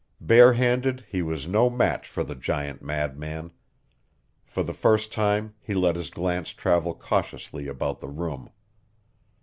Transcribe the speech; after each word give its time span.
Bare 0.19 0.53
handed 0.53 1.05
he 1.07 1.21
was 1.21 1.47
no 1.47 1.69
match 1.69 2.07
for 2.07 2.23
the 2.23 2.33
giant 2.33 2.81
madman. 2.81 3.51
For 4.47 4.63
the 4.63 4.73
first 4.73 5.13
time 5.13 5.53
he 5.59 5.75
let 5.75 5.95
his 5.95 6.09
glance 6.09 6.49
travel 6.53 6.95
cautiously 6.95 7.67
about 7.67 7.99
the 7.99 8.09
room. 8.09 8.49